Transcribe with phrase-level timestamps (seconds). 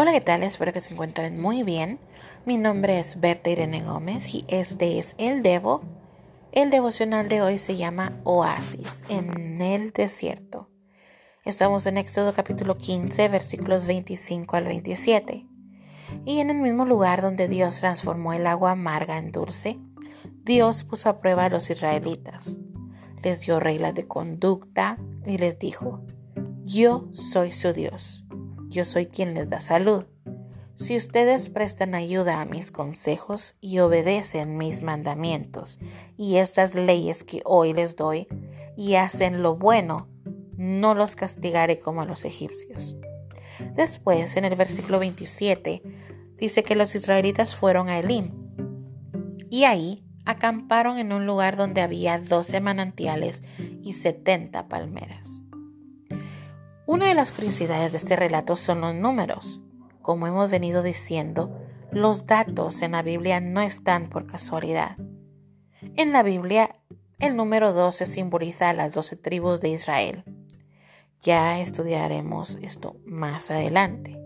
[0.00, 0.44] Hola, ¿qué tal?
[0.44, 1.98] Espero que se encuentren muy bien.
[2.46, 5.82] Mi nombre es Berta Irene Gómez y este es el Devo.
[6.52, 10.70] El devocional de hoy se llama Oasis en el desierto.
[11.44, 15.48] Estamos en Éxodo capítulo 15, versículos 25 al 27.
[16.24, 19.80] Y en el mismo lugar donde Dios transformó el agua amarga en dulce,
[20.44, 22.60] Dios puso a prueba a los israelitas.
[23.24, 24.96] Les dio reglas de conducta
[25.26, 26.04] y les dijo,
[26.64, 28.27] yo soy su Dios
[28.68, 30.04] yo soy quien les da salud.
[30.76, 35.80] Si ustedes prestan ayuda a mis consejos y obedecen mis mandamientos
[36.16, 38.28] y estas leyes que hoy les doy
[38.76, 40.08] y hacen lo bueno,
[40.56, 42.96] no los castigaré como a los egipcios.
[43.74, 45.82] Después, en el versículo 27,
[46.36, 48.30] dice que los israelitas fueron a Elim
[49.50, 53.42] y ahí acamparon en un lugar donde había doce manantiales
[53.82, 55.42] y setenta palmeras.
[56.88, 59.60] Una de las curiosidades de este relato son los números.
[60.00, 61.54] Como hemos venido diciendo,
[61.92, 64.96] los datos en la Biblia no están por casualidad.
[65.96, 66.76] En la Biblia,
[67.18, 70.24] el número 12 simboliza a las doce tribus de Israel.
[71.20, 74.18] Ya estudiaremos esto más adelante.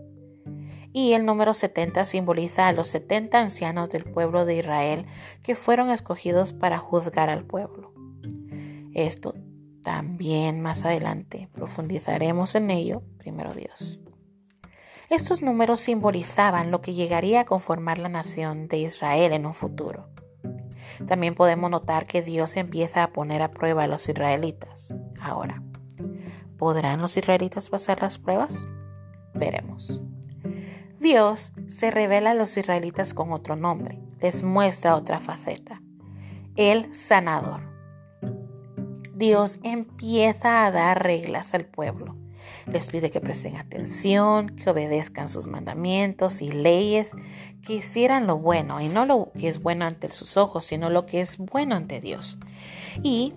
[0.93, 5.05] Y el número 70 simboliza a los 70 ancianos del pueblo de Israel
[5.43, 7.93] que fueron escogidos para juzgar al pueblo.
[8.93, 9.35] Esto
[9.83, 13.99] también más adelante profundizaremos en ello, primero Dios.
[15.09, 20.07] Estos números simbolizaban lo que llegaría a conformar la nación de Israel en un futuro.
[21.07, 24.95] También podemos notar que Dios empieza a poner a prueba a los israelitas.
[25.21, 25.61] Ahora,
[26.57, 28.65] ¿podrán los israelitas pasar las pruebas?
[29.33, 30.01] Veremos.
[30.99, 35.81] Dios se revela a los israelitas con otro nombre, les muestra otra faceta,
[36.55, 37.72] el sanador.
[39.23, 42.17] Dios empieza a dar reglas al pueblo.
[42.65, 47.13] Les pide que presten atención, que obedezcan sus mandamientos y leyes,
[47.65, 51.05] que hicieran lo bueno, y no lo que es bueno ante sus ojos, sino lo
[51.05, 52.37] que es bueno ante Dios.
[53.01, 53.33] Y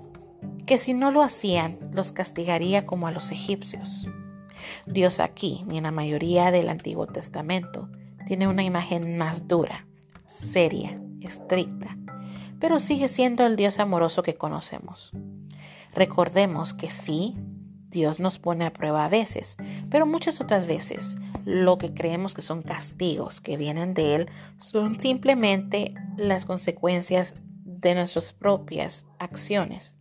[0.67, 4.09] que si no lo hacían, los castigaría como a los egipcios.
[4.87, 7.89] Dios aquí, ni en la mayoría del Antiguo Testamento,
[8.27, 9.87] tiene una imagen más dura,
[10.27, 11.97] seria, estricta,
[12.59, 15.13] pero sigue siendo el Dios amoroso que conocemos.
[15.97, 17.35] Recordemos que sí,
[17.89, 19.57] Dios nos pone a prueba a veces,
[19.89, 25.01] pero muchas otras veces lo que creemos que son castigos que vienen de Él son
[25.01, 29.97] simplemente las consecuencias de nuestras propias acciones.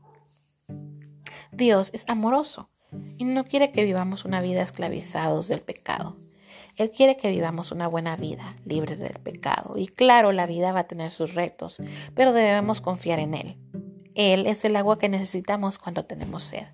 [1.53, 2.69] Dios es amoroso
[3.17, 6.17] y no quiere que vivamos una vida esclavizados del pecado.
[6.75, 9.77] Él quiere que vivamos una buena vida, libres del pecado.
[9.77, 11.81] Y claro, la vida va a tener sus retos,
[12.15, 13.57] pero debemos confiar en Él.
[14.15, 16.67] Él es el agua que necesitamos cuando tenemos sed.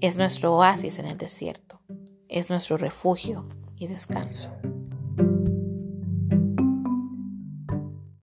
[0.00, 1.80] Es nuestro oasis en el desierto.
[2.28, 3.46] Es nuestro refugio
[3.76, 4.50] y descanso.